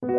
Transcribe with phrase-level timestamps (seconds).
[0.00, 0.10] 用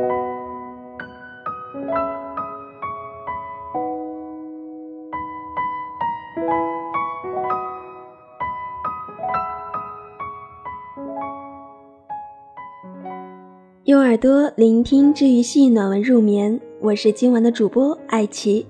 [14.01, 18.67] 耳朵聆听治愈系暖文入眠，我是今晚的主播艾琪。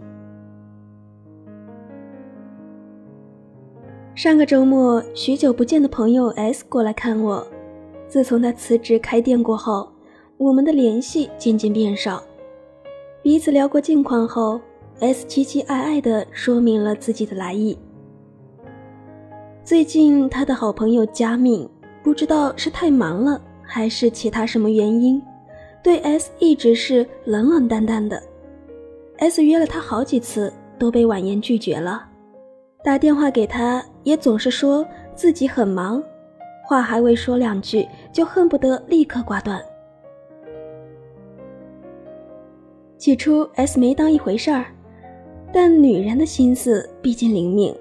[4.14, 7.48] 上个周末，许久不见的朋友 S 过来看我。
[8.08, 9.92] 自从他辞职开店过后，
[10.40, 12.24] 我们的联系渐渐变少。
[13.22, 14.58] 彼此聊过近况后
[15.02, 17.78] ，S 期期艾艾地说明了自己的来意。
[19.66, 21.70] 最近，他的好朋友佳敏
[22.02, 23.40] 不知道是太忙了。
[23.72, 25.22] 还是其他什么原因，
[25.84, 28.20] 对 S 一直是冷冷淡淡的。
[29.18, 32.04] S 约了他好几次，都被婉言拒绝了。
[32.84, 36.02] 打电话给他，也总是说自己很忙，
[36.66, 39.62] 话还未说两句，就恨不得立刻挂断。
[43.00, 44.66] 起初 S 没当一回事儿，
[45.52, 47.76] 但女人的心思毕竟灵敏。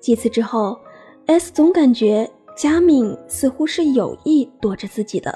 [0.00, 0.78] 几次之后
[1.26, 2.30] ，S 总感觉。
[2.56, 5.30] 佳敏似乎是有意躲着自己的。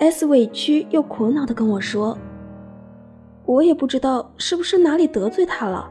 [0.00, 2.18] S 委屈又苦恼的跟我说
[3.46, 5.88] ：“我也不知道是不是哪里得罪他了，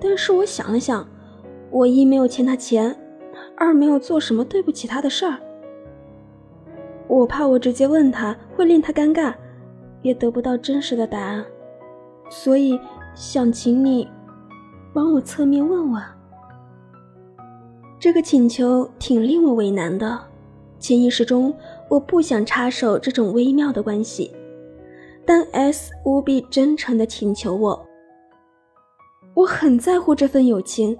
[0.00, 1.04] 但是我想了想，
[1.72, 2.96] 我一没有欠他钱，
[3.56, 5.40] 二没有做什么对不起他的事儿。
[7.06, 9.34] 我怕我直接问他会令他尴尬，
[10.02, 11.44] 也得不到真实的答案，
[12.28, 12.78] 所以
[13.14, 14.08] 想请你
[14.92, 16.02] 帮我侧面问问。”
[18.00, 20.18] 这个请求挺令我为难的，
[20.78, 21.54] 潜意识中
[21.88, 24.34] 我不想插手这种微妙的关系，
[25.24, 27.86] 但 S 无比真诚地请求我，
[29.34, 30.98] 我很在乎这份友情，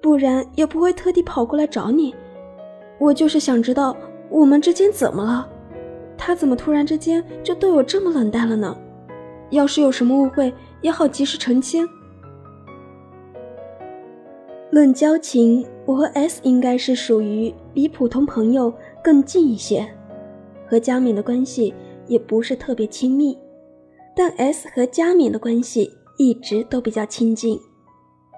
[0.00, 2.14] 不然也不会特地跑过来找你。
[3.00, 3.96] 我就是想知道
[4.30, 5.48] 我们之间怎么了，
[6.16, 8.76] 他怎么突然之间就对我这么冷淡了呢？
[9.50, 11.88] 要是有什么误会，也好及时澄清。
[14.70, 15.66] 论交情。
[15.86, 18.70] 我和 S 应该是属于比普通朋友
[19.02, 19.88] 更近一些，
[20.66, 21.72] 和佳敏的关系
[22.06, 23.38] 也不是特别亲密，
[24.14, 27.58] 但 S 和佳敏的关系一直都比较亲近。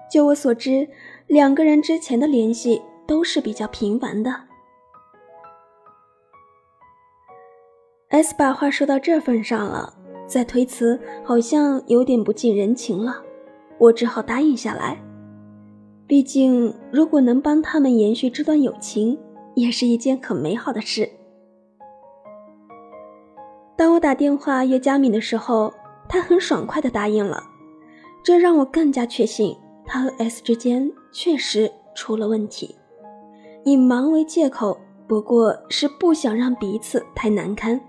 [0.09, 0.87] 就我所知，
[1.27, 4.33] 两个人之前的联系都是比较频繁的。
[8.11, 9.93] S 把话说到这份上了，
[10.27, 13.21] 再推辞好像有点不近人情了，
[13.77, 15.01] 我只好答应下来。
[16.05, 19.17] 毕竟，如果能帮他们延续这段友情，
[19.55, 21.09] 也是一件很美好的事。
[23.77, 25.73] 当我打电话约佳敏的时候，
[26.09, 27.41] 他很爽快的答应了，
[28.21, 29.55] 这让我更加确信
[29.85, 32.75] 他和 S 之间确实出了问题。
[33.63, 37.79] 以忙为借口，不过是不想让彼此太难堪。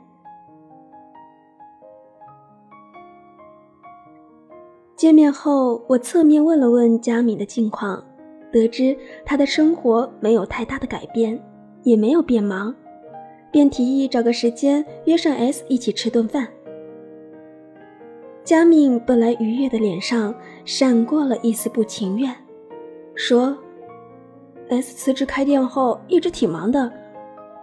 [5.03, 8.01] 见面后，我侧面问了问佳敏的近况。
[8.53, 11.43] 得知她的生活没有太大的改变，
[11.83, 12.73] 也没有变忙，
[13.51, 16.47] 便提议找个时间约上 S 一起吃顿饭。
[18.45, 20.33] 佳敏本来愉悦的脸上
[20.65, 22.33] 闪过了一丝不情愿，
[23.17, 23.59] 说
[24.69, 26.89] ：“S 辞职开店后一直挺忙的，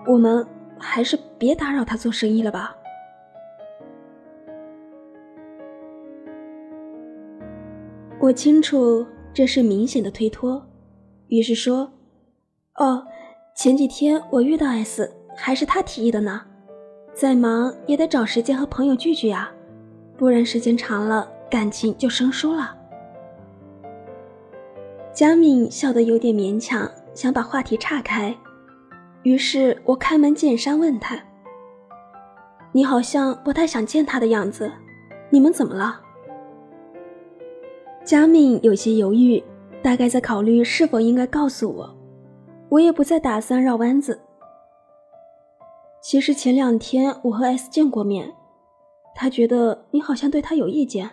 [0.05, 0.45] 我们
[0.77, 2.75] 还是别打扰他做生意了吧。”
[8.29, 9.03] 我清楚
[9.33, 10.63] 这是明显的推脱。
[11.29, 11.91] 于是说
[12.77, 13.03] ：“哦，
[13.55, 16.39] 前几天我遇到 S，还是他提议的呢。
[17.11, 19.51] 再忙也得找时间和朋友聚聚啊，
[20.15, 22.77] 不然时间长了感情就生疏了。”
[25.11, 28.37] 佳敏笑得有点勉强，想把话题岔开。
[29.23, 31.19] 于是我开门见山问他
[32.73, 34.71] ：“你好像不太想见他的样子，
[35.31, 36.01] 你们怎么了？”
[38.09, 39.43] 佳敏有些犹豫。
[39.83, 41.95] 大概在考虑是否应该告诉我，
[42.67, 44.19] 我也不再打算绕弯子。
[46.01, 48.33] 其实前两天我和 S 见过面，
[49.13, 51.11] 他觉得你好像对他有意见，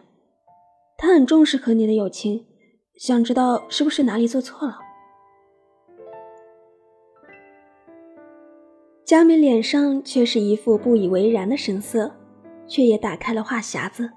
[0.97, 2.47] 他很重视和你的友情，
[2.97, 4.79] 想知道是不是哪里做错了。
[9.05, 12.11] 佳敏脸上却是一副不以为然的神色，
[12.67, 14.11] 却也打开了话匣子。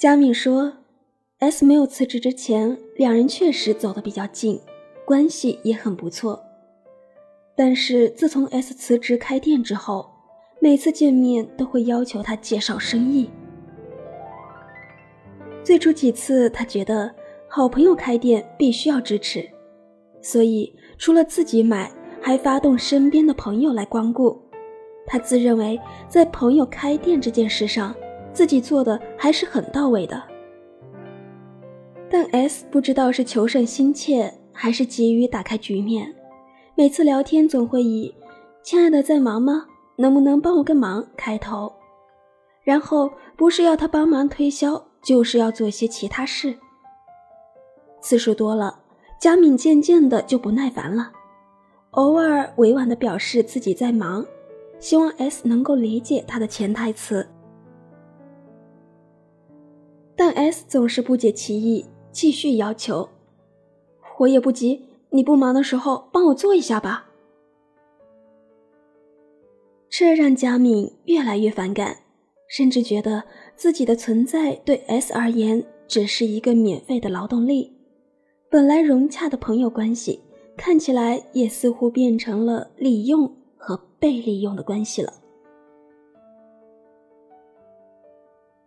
[0.00, 0.72] 佳敏说。
[1.40, 4.60] S 没有辞职之前，两人确实走得比较近，
[5.04, 6.42] 关系也很不错。
[7.54, 10.10] 但是自从 S 辞职开店之后，
[10.58, 13.30] 每次见面都会要求他介绍生意。
[15.62, 17.14] 最初几次，他觉得
[17.46, 19.48] 好朋友开店必须要支持，
[20.20, 21.88] 所以除了自己买，
[22.20, 24.36] 还发动身边的朋友来光顾，
[25.06, 27.94] 他自认为在朋友开店这件事上，
[28.32, 30.20] 自己做的还是很到位的。
[32.10, 36.14] 但 S 不知道是求胜心切，还是急于打开局面，
[36.74, 38.14] 每次聊天总会以
[38.62, 39.66] “亲爱的，在忙吗？
[39.96, 41.72] 能不能帮我个忙？”开头，
[42.62, 46.56] 然后不是要他帮忙推销，就是要做些其他事。
[48.00, 48.80] 次数多了，
[49.20, 51.12] 佳敏渐渐的就不耐烦了，
[51.90, 54.24] 偶尔委婉的表示自己在忙。
[54.80, 57.28] 希望 S 能够理解他的潜台词，
[60.14, 63.08] 但 S 总是不解其意，继续要求
[64.18, 67.10] ：“我也不急，你不忙的时候帮我做一下吧。”
[69.88, 71.98] 这让佳敏越来越反感，
[72.48, 73.24] 甚至觉得
[73.54, 77.72] 自己的存在对 S 而言只是一个免费的劳动力。
[78.50, 80.20] 本来融洽的朋友关系，
[80.56, 83.32] 看起来也似乎变成了利用。
[83.60, 85.12] 和被利用的关系了，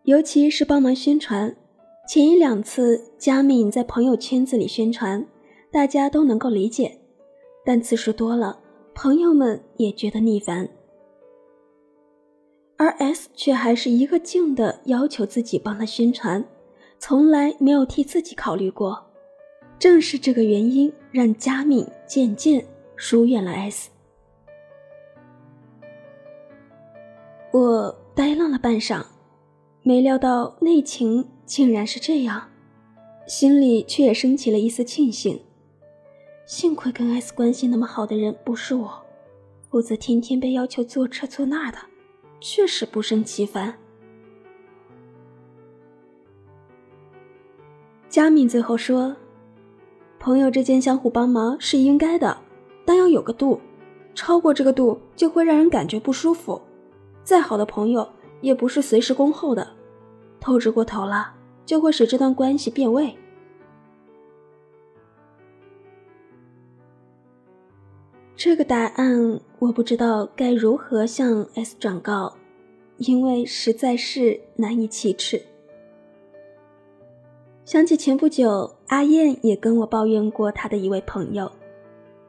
[0.04, 1.56] 尤其是帮忙宣传。
[2.08, 5.26] 前一两次，佳敏在朋友圈子里宣传，
[5.72, 7.00] 大家都能够理解，
[7.64, 8.60] 但次数多了，
[8.94, 10.68] 朋友们也觉得腻烦。
[12.78, 16.44] 而 S 却还是一个劲的要求自己帮他宣传，
[17.00, 19.06] 从来没有替自己考虑过。
[19.80, 22.66] 正是这个原因，让佳敏渐渐
[22.96, 23.90] 疏远了 S。
[27.54, 29.06] 我呆愣了半晌，
[29.84, 32.48] 没料到内情竟然是这样，
[33.28, 35.38] 心里却也升起了一丝庆幸。
[36.46, 38.90] 幸亏跟 S 关系那么好的人不是我，
[39.70, 41.78] 否则天天被要求做这做那的，
[42.40, 43.78] 确实不胜其烦。
[48.08, 49.14] 佳敏最后说
[50.22, 52.38] ：“朋友之间相互帮忙是应该的，
[52.86, 53.60] 但要有个度，
[54.16, 56.62] 超过这个度就会让人感觉不舒服。”
[57.26, 58.08] 再好的朋友
[58.40, 59.76] 也不是随时恭候的，
[60.40, 61.36] 透支过头了
[61.72, 63.16] 就会使这段关系变味。
[68.36, 72.36] 这个答案我不知道该如何向 S 转告，
[72.98, 75.42] 因为实在是难以启齿。
[77.64, 81.50] 想起前不久阿燕也跟我抱怨过她的一位朋友，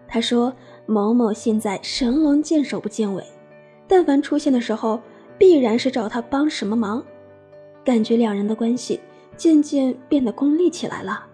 [0.06, 0.54] 她说
[0.86, 3.24] 某某现在神龙见首不见尾。
[3.88, 5.00] 但凡出现的时候，
[5.36, 7.04] 必然是找他帮什么忙，
[7.84, 9.00] 感觉两人的关系
[9.36, 11.26] 渐渐变得功利起来了。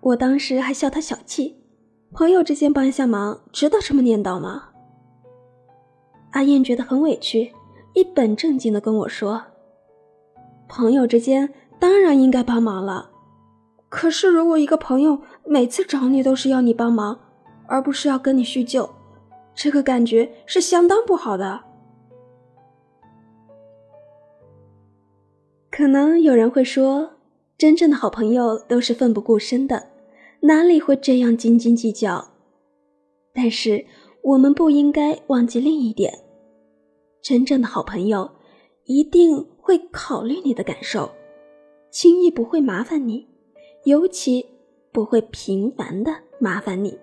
[0.00, 1.56] 我当时还笑他小气，
[2.12, 4.68] 朋友之间帮一下忙，值得这么念叨吗？
[6.32, 7.52] 阿燕觉得很委屈，
[7.94, 9.42] 一本正经的跟我说
[10.68, 13.10] ：“朋友之间当然应该帮忙了，
[13.88, 17.18] 可是如果一个朋友每次找你都是要你帮忙，
[17.66, 18.88] 而不是要跟你叙旧。”
[19.52, 21.60] 这个感觉是相当不好的。
[25.80, 27.08] 可能有人会说，
[27.56, 29.82] 真正的好朋友都是奋不顾身的，
[30.40, 32.32] 哪里会这样斤斤计较？
[33.32, 33.86] 但是
[34.22, 36.12] 我们不应该忘记另一点：
[37.22, 38.30] 真正的好朋友
[38.84, 41.10] 一定会考虑你的感受，
[41.90, 43.26] 轻易不会麻烦你，
[43.84, 44.44] 尤其
[44.92, 46.98] 不会频繁的麻烦你。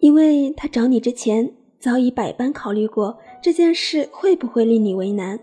[0.00, 5.38] 因为他找你之前，早已百般考虑过这件事会不会令你为难，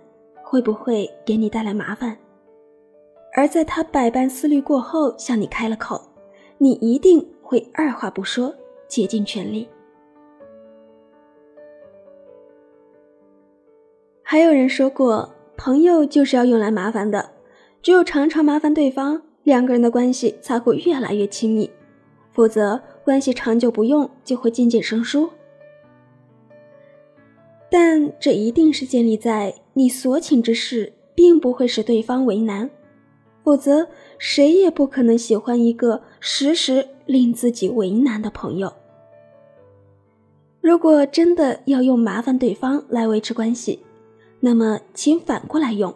[0.49, 2.17] 会不会给你带来麻烦，
[3.35, 6.01] 而在他百般思虑过后向你开了口，
[6.57, 8.51] 你一定会二话不说，
[8.87, 9.69] 竭尽全力。
[14.23, 17.29] 还有人说过，朋友就是要用来麻烦的，
[17.83, 21.69] 只有常常麻烦对方，两个人的关系才会越来越亲密，
[22.31, 22.81] 否则。
[23.05, 25.29] 关系长久不用，就会渐渐生疏。
[27.69, 32.69] 但这一定是建立在你所请之事并不会使对方为难，
[33.43, 38.73] 否则谁也不可能喜欢一个时时令自己为难的朋友。
[40.61, 43.79] 如果真的要用麻烦对方来维持关系，
[44.39, 45.93] 那么请反过来用，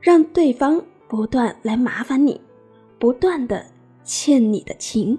[0.00, 2.40] 让对方不断来麻烦你，
[2.98, 3.64] 不断的
[4.02, 5.18] 欠你的情。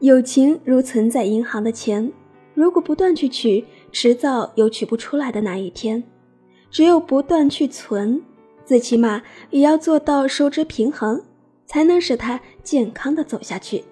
[0.00, 2.12] 友情如存在银行的钱，
[2.58, 6.02] 如果不断去取，迟早有取不出来的那一天。
[6.72, 8.20] 只有不断去存，
[8.64, 11.22] 最起码也要做到收支平衡，
[11.66, 13.84] 才能使它健康的走下去。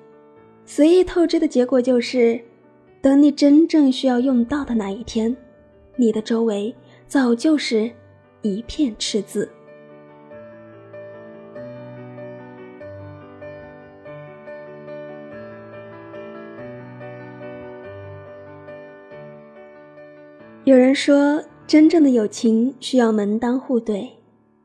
[0.64, 2.40] 随意透支的结果就是，
[3.00, 5.36] 等你真正需要用到的那一天，
[5.94, 6.74] 你的周围
[7.06, 7.88] 早就是
[8.42, 9.48] 一片赤字。
[20.66, 24.00] 有人说，真正的友情需要门当户对；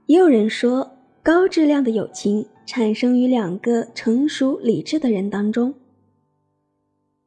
[0.07, 5.75] 也有人说，高质量的友情产生于两个成熟理智的人当中。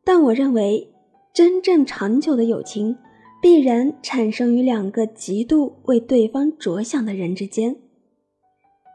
[0.02, 0.93] 但我认为，
[1.33, 2.97] 真正长久的友情，
[3.40, 7.76] 必然产生于两个极度为对方着想的人之间。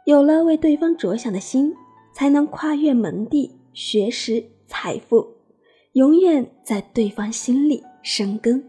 [0.05, 1.73] 有了为对方着想的心，
[2.13, 5.25] 才能跨越门第、学识、财富，
[5.93, 8.61] 永远在对方心里生根。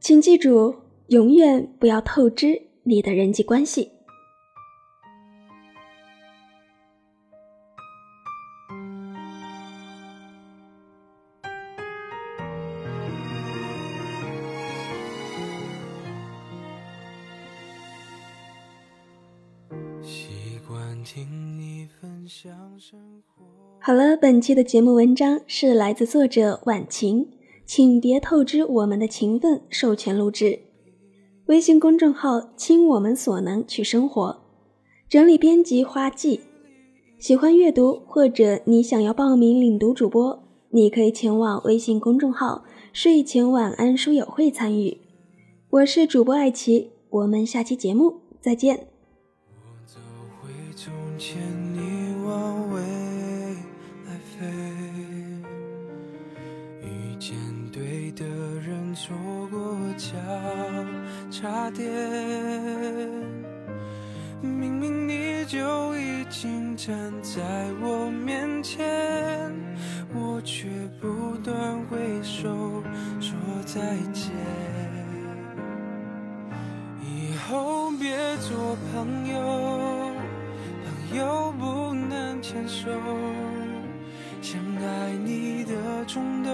[0.00, 0.74] 请记住，
[1.08, 3.90] 永远不要透支你的人际关系。
[23.80, 27.37] 好了，本期的节目文章是来自作者晚晴。
[27.68, 30.58] 请别透支我们的情分，授权录制。
[31.48, 34.40] 微信公众号“倾我们所能去生活”，
[35.06, 36.40] 整理编辑花季。
[37.18, 44.96] 喜欢阅读或者你想要报名领读主播，你可以前往微信公众号“睡前晚安书友会”参与。
[45.68, 48.88] 我是主播艾琪，我们下期节目再见。
[49.52, 49.98] 我走
[50.40, 51.36] 回从前
[51.74, 52.70] 你往
[58.12, 59.16] 的人错
[59.50, 60.08] 过交
[61.30, 61.88] 叉点，
[64.40, 67.40] 明明你就已经站在
[67.82, 69.52] 我面前，
[70.14, 70.68] 我却
[71.00, 72.82] 不断挥手
[73.20, 73.34] 说
[73.64, 74.32] 再见。
[77.02, 79.38] 以后别做朋友，
[80.84, 82.90] 朋友不能牵手，
[84.40, 86.52] 想爱你的冲动，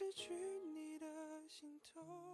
[0.00, 0.32] 失去
[0.74, 1.06] 你的
[1.46, 2.29] 心痛。